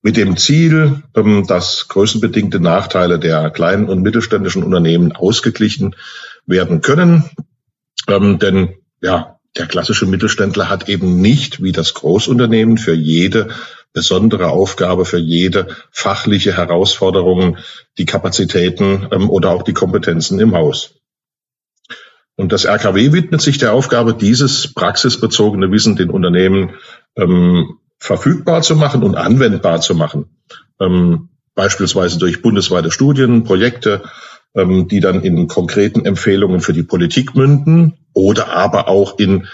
[0.03, 5.94] mit dem Ziel, ähm, dass größenbedingte Nachteile der kleinen und mittelständischen Unternehmen ausgeglichen
[6.46, 7.31] werden können.
[8.09, 13.48] Ähm, denn ja, der klassische Mittelständler hat eben nicht wie das Großunternehmen für jede
[13.92, 17.57] besondere Aufgabe für jede fachliche Herausforderung
[17.98, 20.94] die Kapazitäten ähm, oder auch die Kompetenzen im Haus.
[22.37, 26.74] Und das RKW widmet sich der Aufgabe, dieses praxisbezogene Wissen den Unternehmen
[27.16, 30.38] ähm, verfügbar zu machen und anwendbar zu machen.
[30.81, 34.05] Ähm, beispielsweise durch bundesweite Studien, Projekte,
[34.55, 39.46] ähm, die dann in konkreten Empfehlungen für die Politik münden oder aber auch in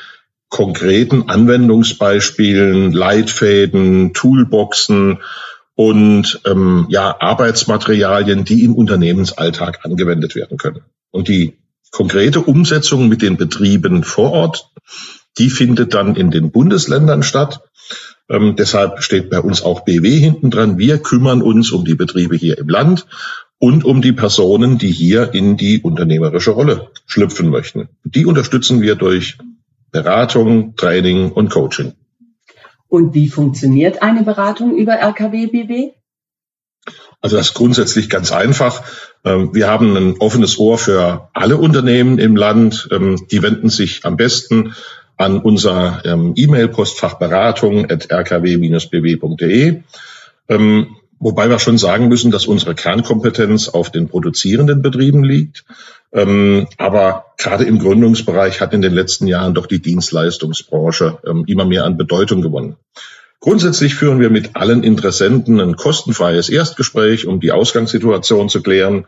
[0.48, 5.18] konkreten Anwendungsbeispielen, Leitfäden, Toolboxen
[5.74, 10.82] und ähm, ja, Arbeitsmaterialien, die im Unternehmensalltag angewendet werden können.
[11.10, 11.58] Und die
[11.90, 14.70] konkrete Umsetzung mit den Betrieben vor Ort,
[15.38, 17.60] die findet dann in den Bundesländern statt.
[18.28, 20.78] Ähm, deshalb steht bei uns auch BW hinten dran.
[20.78, 23.06] Wir kümmern uns um die Betriebe hier im Land
[23.58, 27.88] und um die Personen, die hier in die unternehmerische Rolle schlüpfen möchten.
[28.04, 29.38] Die unterstützen wir durch
[30.02, 31.94] Beratung, Training und Coaching.
[32.88, 35.92] Und wie funktioniert eine Beratung über RKW-BW?
[37.20, 38.82] Also das ist grundsätzlich ganz einfach.
[39.24, 42.88] Ähm, wir haben ein offenes Ohr für alle Unternehmen im Land.
[42.92, 44.74] Ähm, die wenden sich am besten
[45.16, 49.82] an unser ähm, E-Mail-Postfach Beratung at rkw-bw.de.
[51.18, 55.64] Wobei wir schon sagen müssen, dass unsere Kernkompetenz auf den produzierenden Betrieben liegt.
[56.12, 61.64] Ähm, aber gerade im Gründungsbereich hat in den letzten Jahren doch die Dienstleistungsbranche ähm, immer
[61.64, 62.76] mehr an Bedeutung gewonnen.
[63.40, 69.06] Grundsätzlich führen wir mit allen Interessenten ein kostenfreies Erstgespräch, um die Ausgangssituation zu klären,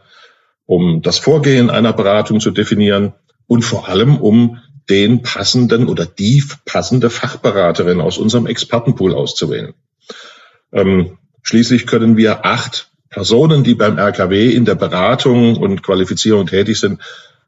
[0.67, 3.15] um das Vorgehen einer Beratung zu definieren
[3.47, 4.59] und vor allem um
[4.91, 9.75] den passenden oder die passende Fachberaterin aus unserem Expertenpool auszuwählen.
[10.73, 16.79] Ähm, Schließlich können wir acht Personen, die beim RKW in der Beratung und Qualifizierung tätig
[16.79, 17.01] sind,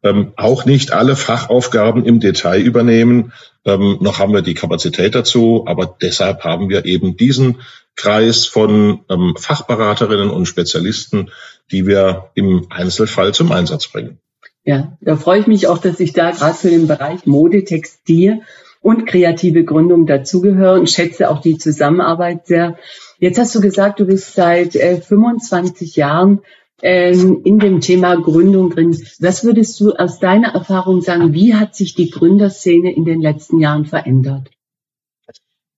[0.03, 3.33] ähm, auch nicht alle Fachaufgaben im Detail übernehmen.
[3.65, 7.59] Ähm, noch haben wir die Kapazität dazu, aber deshalb haben wir eben diesen
[7.97, 11.31] Kreis von ähm, Fachberaterinnen und Spezialisten,
[11.71, 14.19] die wir im Einzelfall zum Einsatz bringen.
[14.65, 18.41] Ja, da freue ich mich auch, dass ich da gerade für den Bereich Mode, Textil
[18.81, 22.79] und kreative Gründung dazugehöre und schätze auch die Zusammenarbeit sehr.
[23.21, 26.41] Jetzt hast du gesagt, du bist seit äh, 25 Jahren
[26.83, 28.97] ähm, in dem Thema Gründung drin.
[29.19, 33.61] Was würdest du aus deiner Erfahrung sagen, wie hat sich die Gründerszene in den letzten
[33.61, 34.51] Jahren verändert?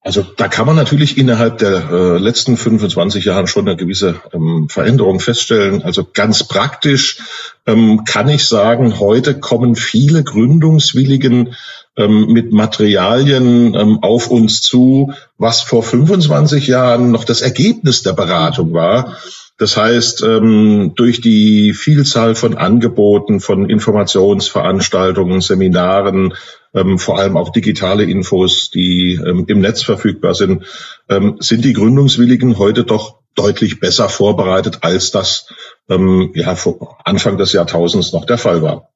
[0.05, 4.69] Also da kann man natürlich innerhalb der äh, letzten 25 Jahre schon eine gewisse ähm,
[4.69, 5.83] Veränderung feststellen.
[5.83, 7.19] Also ganz praktisch
[7.67, 11.55] ähm, kann ich sagen, heute kommen viele Gründungswilligen
[11.97, 18.15] ähm, mit Materialien ähm, auf uns zu, was vor 25 Jahren noch das Ergebnis der
[18.15, 19.19] Beratung war.
[19.57, 26.35] Das heißt, ähm, durch die Vielzahl von Angeboten, von Informationsveranstaltungen, Seminaren,
[26.75, 30.65] ähm, vor allem auch digitale Infos, die ähm, im Netz verfügbar sind,
[31.09, 35.49] ähm, sind die Gründungswilligen heute doch deutlich besser vorbereitet, als das
[35.89, 38.91] ähm, ja, vor Anfang des Jahrtausends noch der Fall war.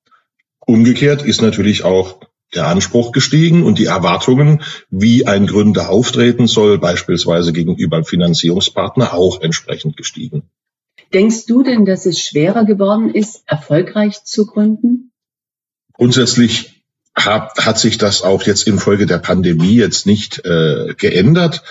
[0.66, 2.20] Umgekehrt ist natürlich auch
[2.54, 9.14] der Anspruch gestiegen und die Erwartungen, wie ein Gründer auftreten soll, beispielsweise gegenüber einem Finanzierungspartner,
[9.14, 10.50] auch entsprechend gestiegen.
[11.12, 15.12] Denkst du denn, dass es schwerer geworden ist, erfolgreich zu gründen?
[15.92, 16.75] Grundsätzlich
[17.16, 21.62] hat, hat sich das auch jetzt infolge der Pandemie jetzt nicht äh, geändert.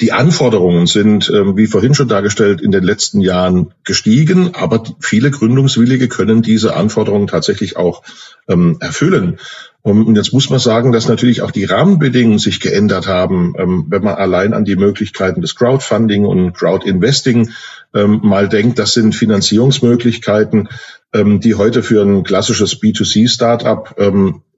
[0.00, 5.30] Die Anforderungen sind, ähm, wie vorhin schon dargestellt, in den letzten Jahren gestiegen, aber viele
[5.30, 8.02] Gründungswillige können diese Anforderungen tatsächlich auch
[8.48, 9.38] ähm, erfüllen.
[9.82, 14.02] Und jetzt muss man sagen, dass natürlich auch die Rahmenbedingungen sich geändert haben, ähm, wenn
[14.02, 17.50] man allein an die Möglichkeiten des Crowdfunding und Crowdinvesting
[17.94, 18.78] mal denkt.
[18.78, 20.70] Das sind Finanzierungsmöglichkeiten,
[21.14, 23.94] die heute für ein klassisches B2C-Startup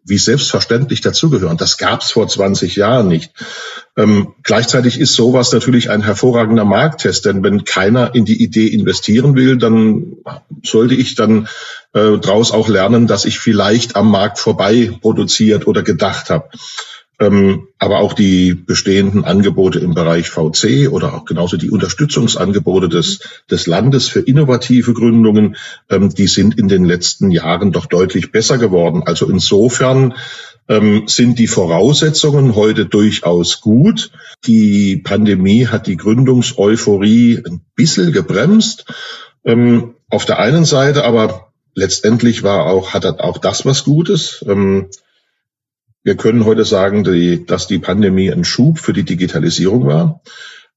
[0.04, 1.56] wie selbstverständlich dazugehören.
[1.56, 3.32] Das gab es vor 20 Jahren nicht.
[3.96, 9.34] Ähm, gleichzeitig ist sowas natürlich ein hervorragender Markttest, denn wenn keiner in die Idee investieren
[9.34, 10.16] will, dann
[10.62, 11.48] sollte ich dann
[11.94, 16.48] äh, daraus auch lernen, dass ich vielleicht am Markt vorbei produziert oder gedacht habe.
[17.20, 23.20] Ähm, aber auch die bestehenden Angebote im Bereich VC oder auch genauso die Unterstützungsangebote des,
[23.48, 25.56] des Landes für innovative Gründungen,
[25.88, 29.04] ähm, die sind in den letzten Jahren doch deutlich besser geworden.
[29.06, 30.14] Also insofern
[30.68, 34.10] ähm, sind die Voraussetzungen heute durchaus gut.
[34.44, 38.86] Die Pandemie hat die Gründungseuphorie ein bisschen gebremst.
[40.08, 44.42] Auf der einen Seite, aber letztendlich war auch, hat auch das was Gutes.
[46.04, 50.20] Wir können heute sagen, die, dass die Pandemie ein Schub für die Digitalisierung war.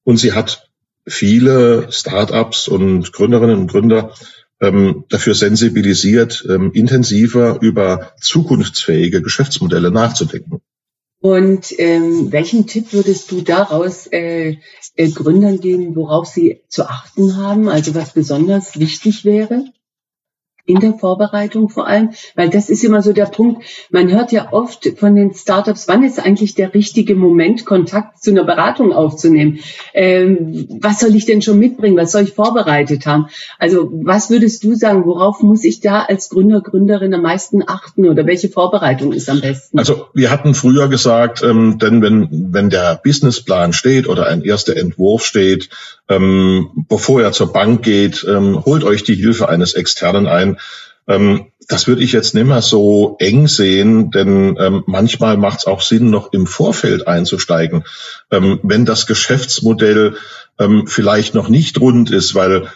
[0.04, 0.70] Und sie hat
[1.06, 4.14] viele Startups und Gründerinnen und Gründer
[4.62, 10.62] ähm, dafür sensibilisiert, ähm, intensiver über zukunftsfähige Geschäftsmodelle nachzudenken.
[11.20, 14.58] Und ähm, welchen Tipp würdest du daraus äh,
[14.96, 19.66] äh, Gründern geben, worauf sie zu achten haben, also was besonders wichtig wäre?
[20.68, 23.64] In der Vorbereitung vor allem, weil das ist immer so der Punkt.
[23.90, 28.32] Man hört ja oft von den Startups, wann ist eigentlich der richtige Moment, Kontakt zu
[28.32, 29.60] einer Beratung aufzunehmen?
[29.94, 31.98] Ähm, was soll ich denn schon mitbringen?
[31.98, 33.28] Was soll ich vorbereitet haben?
[33.58, 38.08] Also was würdest du sagen, worauf muss ich da als Gründer, Gründerin am meisten achten
[38.08, 39.80] oder welche Vorbereitung ist am besten?
[39.80, 44.76] Also wir hatten früher gesagt, ähm, denn wenn, wenn der Businessplan steht oder ein erster
[44.76, 45.70] Entwurf steht,
[46.10, 50.58] ähm, bevor er zur Bank geht, ähm, holt euch die Hilfe eines Externen ein.
[51.08, 55.66] Ähm, das würde ich jetzt nicht mehr so eng sehen, denn ähm, manchmal macht es
[55.66, 57.84] auch Sinn, noch im Vorfeld einzusteigen,
[58.32, 60.16] ähm, wenn das Geschäftsmodell
[60.60, 62.68] ähm, vielleicht noch nicht rund ist, weil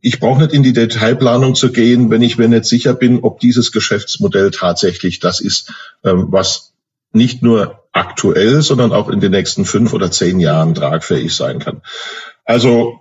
[0.00, 3.40] ich brauche nicht in die Detailplanung zu gehen, wenn ich mir nicht sicher bin, ob
[3.40, 6.72] dieses Geschäftsmodell tatsächlich das ist, was
[7.12, 11.82] nicht nur aktuell, sondern auch in den nächsten fünf oder zehn Jahren tragfähig sein kann.
[12.44, 13.00] Also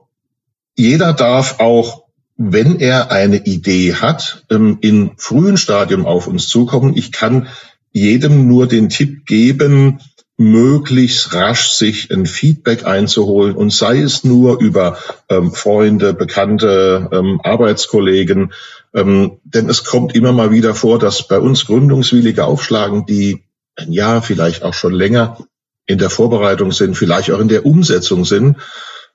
[0.76, 2.04] jeder darf auch,
[2.36, 6.96] wenn er eine Idee hat, ähm, in frühen Stadium auf uns zukommen.
[6.96, 7.48] Ich kann
[7.92, 10.00] jedem nur den Tipp geben,
[10.38, 17.42] möglichst rasch sich ein Feedback einzuholen und sei es nur über ähm, Freunde, Bekannte, ähm,
[17.44, 18.54] Arbeitskollegen.
[18.94, 23.47] Ähm, denn es kommt immer mal wieder vor, dass bei uns Gründungswillige aufschlagen, die
[23.78, 25.38] ein Jahr, vielleicht auch schon länger
[25.86, 28.58] in der Vorbereitung sind, vielleicht auch in der Umsetzung sind.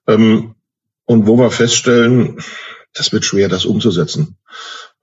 [0.06, 0.54] Ähm,
[1.04, 2.38] und wo wir feststellen,
[2.94, 4.36] das wird schwer, das umzusetzen.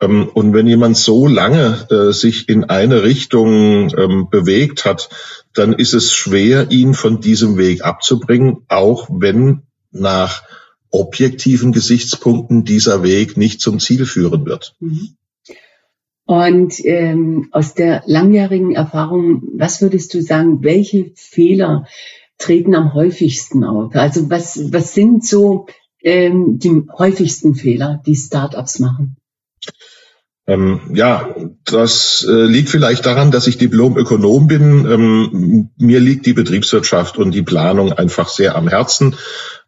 [0.01, 5.09] Ähm, und wenn jemand so lange äh, sich in eine Richtung ähm, bewegt hat,
[5.53, 10.43] dann ist es schwer, ihn von diesem Weg abzubringen, auch wenn nach
[10.91, 14.75] objektiven Gesichtspunkten dieser Weg nicht zum Ziel führen wird.
[14.79, 15.15] Mhm.
[16.29, 21.87] Und ähm, aus der langjährigen Erfahrung, was würdest du sagen, welche Fehler
[22.37, 23.95] treten am häufigsten auf?
[23.95, 25.65] Also was, was sind so
[26.03, 29.17] ähm, die häufigsten Fehler, die Startups machen?
[30.45, 31.33] Ähm, ja,
[31.65, 34.85] das äh, liegt vielleicht daran, dass ich Diplom-Ökonom bin.
[34.85, 39.15] Ähm, mir liegt die Betriebswirtschaft und die Planung einfach sehr am Herzen.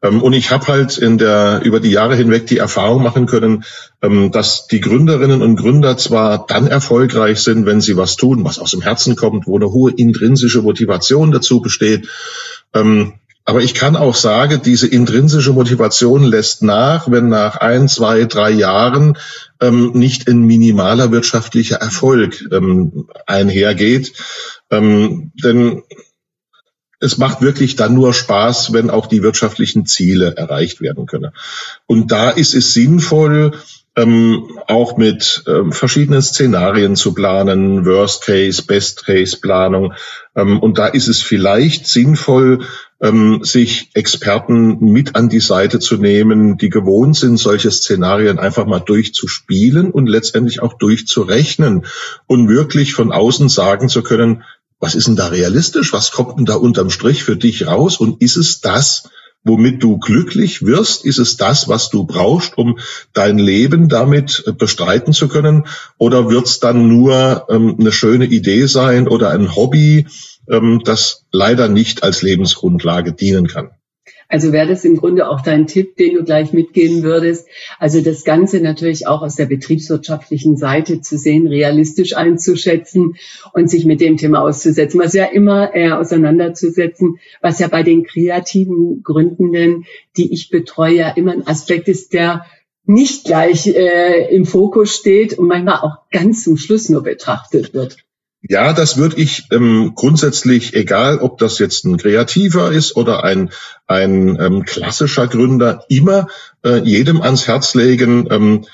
[0.01, 3.63] Ähm, und ich habe halt in der über die Jahre hinweg die Erfahrung machen können,
[4.01, 8.59] ähm, dass die Gründerinnen und Gründer zwar dann erfolgreich sind, wenn sie was tun, was
[8.59, 12.07] aus dem Herzen kommt, wo eine hohe intrinsische Motivation dazu besteht.
[12.73, 18.25] Ähm, aber ich kann auch sagen, diese intrinsische Motivation lässt nach, wenn nach ein, zwei,
[18.25, 19.17] drei Jahren
[19.93, 22.47] nicht ein minimaler wirtschaftlicher Erfolg
[23.25, 24.13] einhergeht.
[24.71, 25.83] Denn
[27.01, 31.31] es macht wirklich dann nur Spaß, wenn auch die wirtschaftlichen Ziele erreicht werden können.
[31.87, 33.51] Und da ist es sinnvoll,
[33.97, 39.93] ähm, auch mit ähm, verschiedenen Szenarien zu planen, Worst Case, Best Case Planung.
[40.33, 42.65] Ähm, und da ist es vielleicht sinnvoll,
[43.01, 48.65] ähm, sich Experten mit an die Seite zu nehmen, die gewohnt sind, solche Szenarien einfach
[48.65, 51.85] mal durchzuspielen und letztendlich auch durchzurechnen
[52.27, 54.43] und wirklich von außen sagen zu können,
[54.81, 55.93] was ist denn da realistisch?
[55.93, 57.97] Was kommt denn da unterm Strich für dich raus?
[57.97, 59.09] Und ist es das,
[59.43, 61.05] womit du glücklich wirst?
[61.05, 62.79] Ist es das, was du brauchst, um
[63.13, 65.67] dein Leben damit bestreiten zu können?
[65.97, 70.07] Oder wird es dann nur ähm, eine schöne Idee sein oder ein Hobby,
[70.49, 73.69] ähm, das leider nicht als Lebensgrundlage dienen kann?
[74.31, 77.49] Also wäre das im Grunde auch dein Tipp, den du gleich mitgeben würdest.
[77.79, 83.17] Also das Ganze natürlich auch aus der betriebswirtschaftlichen Seite zu sehen, realistisch einzuschätzen
[83.51, 88.05] und sich mit dem Thema auszusetzen, was ja immer eher auseinanderzusetzen, was ja bei den
[88.05, 89.83] kreativen Gründenden,
[90.15, 92.45] die ich betreue, ja immer ein Aspekt ist, der
[92.85, 97.97] nicht gleich äh, im Fokus steht und manchmal auch ganz zum Schluss nur betrachtet wird.
[98.43, 103.51] Ja, das würde ich ähm, grundsätzlich, egal ob das jetzt ein Kreativer ist oder ein,
[103.85, 106.27] ein ähm, klassischer Gründer, immer
[106.65, 108.27] äh, jedem ans Herz legen.
[108.31, 108.65] Ähm,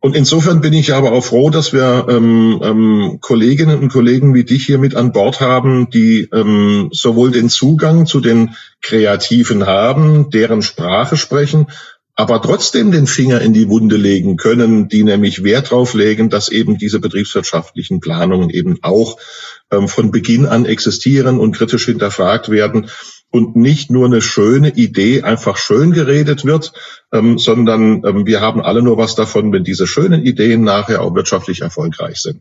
[0.00, 4.44] und insofern bin ich aber auch froh, dass wir ähm, ähm, Kolleginnen und Kollegen wie
[4.44, 10.30] dich hier mit an Bord haben, die ähm, sowohl den Zugang zu den Kreativen haben,
[10.30, 11.66] deren Sprache sprechen,
[12.20, 16.48] aber trotzdem den Finger in die Wunde legen können, die nämlich Wert drauf legen, dass
[16.48, 19.18] eben diese betriebswirtschaftlichen Planungen eben auch
[19.70, 22.90] ähm, von Beginn an existieren und kritisch hinterfragt werden
[23.30, 26.72] und nicht nur eine schöne Idee einfach schön geredet wird,
[27.12, 31.14] ähm, sondern ähm, wir haben alle nur was davon, wenn diese schönen Ideen nachher auch
[31.14, 32.40] wirtschaftlich erfolgreich sind.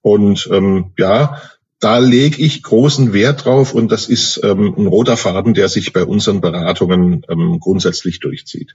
[0.00, 1.42] Und ähm, ja,
[1.80, 5.92] da lege ich großen Wert drauf und das ist ähm, ein roter Faden, der sich
[5.92, 8.74] bei unseren Beratungen ähm, grundsätzlich durchzieht.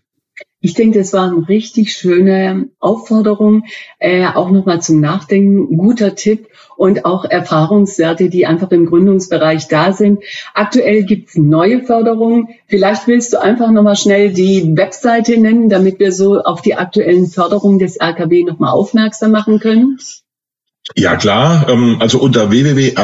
[0.65, 3.65] Ich denke, das war eine richtig schöne Aufforderung,
[3.99, 6.47] äh, auch nochmal zum Nachdenken, guter Tipp
[6.77, 10.23] und auch Erfahrungswerte, die einfach im Gründungsbereich da sind.
[10.53, 12.47] Aktuell gibt's neue Förderungen.
[12.67, 17.27] Vielleicht willst du einfach nochmal schnell die Webseite nennen, damit wir so auf die aktuellen
[17.27, 19.97] Förderungen des RKW nochmal aufmerksam machen können.
[20.97, 23.03] Ja klar, ähm, also unter www.rkw-bw.de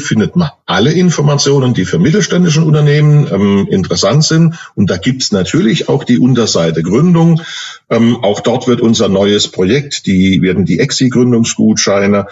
[0.00, 4.56] findet man alle Informationen, die für mittelständische Unternehmen ähm, interessant sind.
[4.74, 7.42] Und da gibt's natürlich auch die Unterseite Gründung.
[7.88, 12.26] Ähm, auch dort wird unser neues Projekt, die werden die Exi-Gründungsgutscheine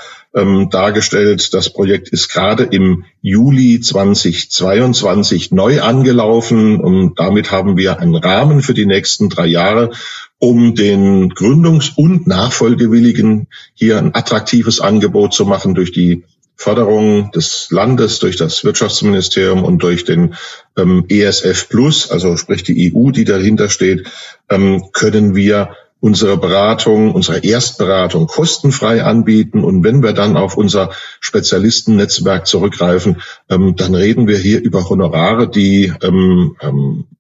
[0.71, 1.55] dargestellt.
[1.55, 8.61] Das Projekt ist gerade im Juli 2022 neu angelaufen und damit haben wir einen Rahmen
[8.61, 9.93] für die nächsten drei Jahre
[10.39, 16.25] um den Gründungs- und Nachfolgewilligen hier ein attraktives Angebot zu machen durch die
[16.57, 20.35] Förderung des Landes, durch das Wirtschaftsministerium und durch den
[20.77, 24.09] ähm, ESF Plus, also sprich die EU, die dahinter steht,
[24.49, 29.65] ähm, können wir unsere Beratung, unsere Erstberatung kostenfrei anbieten.
[29.65, 30.91] Und wenn wir dann auf unser
[31.21, 36.57] Spezialistennetzwerk zurückgreifen, ähm, dann reden wir hier über Honorare, die ähm,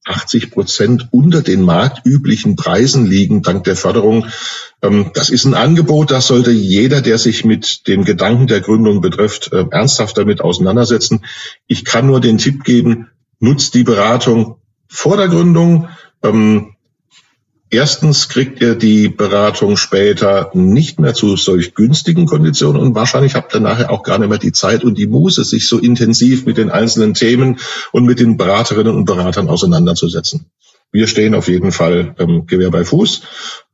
[0.05, 4.27] 80 ähm, Prozent unter den marktüblichen Preisen liegen, dank der Förderung.
[4.83, 9.01] Ähm, das ist ein Angebot, das sollte jeder, der sich mit dem Gedanken der Gründung
[9.01, 11.25] betrifft, äh, ernsthaft damit auseinandersetzen.
[11.67, 13.09] Ich kann nur den Tipp geben,
[13.41, 14.57] nutzt die Beratung
[14.87, 15.89] vor der Gründung.
[16.23, 16.76] Ähm,
[17.69, 23.55] Erstens kriegt ihr die Beratung später nicht mehr zu solch günstigen Konditionen und wahrscheinlich habt
[23.55, 26.59] ihr nachher auch gar nicht mehr die Zeit und die Muße, sich so intensiv mit
[26.59, 27.59] den einzelnen Themen
[27.91, 30.47] und mit den Beraterinnen und Beratern auseinanderzusetzen.
[30.93, 33.23] Wir stehen auf jeden Fall ähm, Gewehr bei Fuß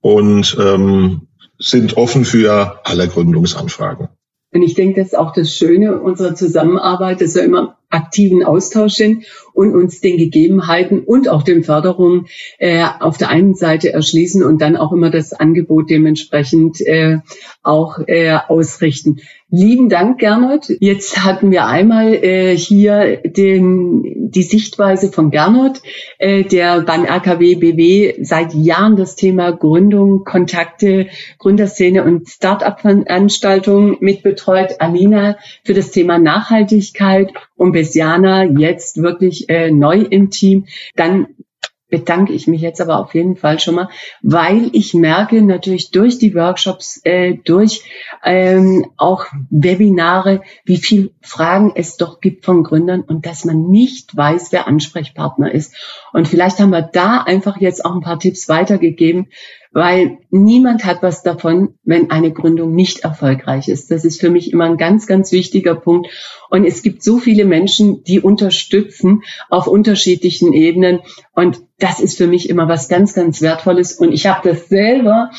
[0.00, 1.28] und ähm,
[1.58, 4.08] sind offen für alle Gründungsanfragen.
[4.54, 8.94] Und ich denke, das ist auch das Schöne unserer Zusammenarbeit, dass wir immer aktiven Austausch
[8.94, 12.26] sind und uns den Gegebenheiten und auch den Förderungen
[12.58, 17.18] äh, auf der einen Seite erschließen und dann auch immer das Angebot dementsprechend äh,
[17.62, 19.20] auch äh, ausrichten.
[19.54, 20.72] Lieben Dank, Gernot.
[20.80, 25.82] Jetzt hatten wir einmal äh, hier den, die Sichtweise von Gernot,
[26.18, 34.76] äh, der beim RKW BW seit Jahren das Thema Gründung, Kontakte, Gründerszene und Start-up-Veranstaltungen mitbetreut.
[34.80, 40.66] Alina für das Thema Nachhaltigkeit und Bessiana jetzt wirklich äh, neu im Team.
[40.94, 41.26] Dann
[41.88, 43.88] bedanke ich mich jetzt aber auf jeden Fall schon mal,
[44.22, 47.82] weil ich merke natürlich durch die Workshops, äh, durch
[48.22, 54.16] ähm, auch Webinare, wie viel Fragen es doch gibt von Gründern und dass man nicht
[54.16, 55.74] weiß, wer Ansprechpartner ist.
[56.12, 59.26] Und vielleicht haben wir da einfach jetzt auch ein paar Tipps weitergegeben,
[59.72, 63.90] weil niemand hat was davon, wenn eine Gründung nicht erfolgreich ist.
[63.90, 66.08] Das ist für mich immer ein ganz, ganz wichtiger Punkt.
[66.50, 71.00] Und es gibt so viele Menschen, die unterstützen auf unterschiedlichen Ebenen.
[71.34, 73.94] Und das ist für mich immer was ganz, ganz Wertvolles.
[73.94, 75.30] Und ich habe das selber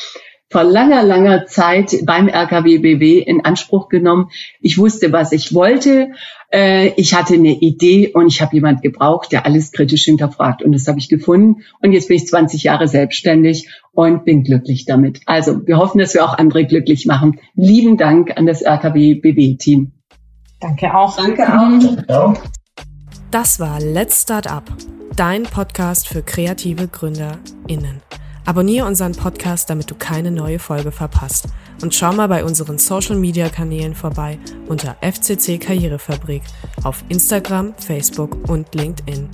[0.53, 4.29] vor langer, langer Zeit beim RKWBW in Anspruch genommen.
[4.61, 6.11] Ich wusste, was ich wollte.
[6.53, 10.61] Äh, ich hatte eine Idee und ich habe jemand gebraucht, der alles kritisch hinterfragt.
[10.61, 11.63] Und das habe ich gefunden.
[11.81, 15.21] Und jetzt bin ich 20 Jahre selbstständig und bin glücklich damit.
[15.25, 17.39] Also wir hoffen, dass wir auch andere glücklich machen.
[17.55, 19.91] Lieben Dank an das RKWBW-Team.
[20.59, 21.17] Danke auch.
[21.17, 21.47] Danke
[22.07, 22.35] auch.
[23.31, 24.71] Das war Let's Start Up,
[25.15, 28.03] dein Podcast für kreative GründerInnen.
[28.45, 31.45] Abonniere unseren Podcast, damit du keine neue Folge verpasst.
[31.81, 34.37] Und schau mal bei unseren Social Media Kanälen vorbei
[34.67, 36.41] unter FCC Karrierefabrik
[36.83, 39.29] auf Instagram, Facebook und LinkedIn.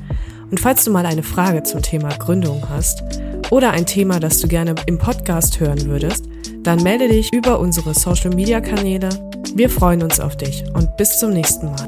[0.52, 3.04] Und falls du mal eine Frage zum Thema Gründung hast
[3.52, 6.26] oder ein Thema, das du gerne im Podcast hören würdest,
[6.64, 9.10] dann melde dich über unsere Social Media Kanäle.
[9.56, 11.88] Wir freuen uns auf dich und bis zum nächsten Mal.